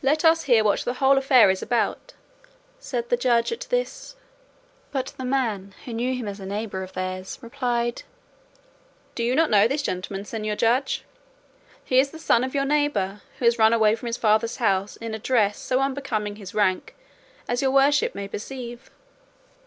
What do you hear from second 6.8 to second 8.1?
of theirs, replied,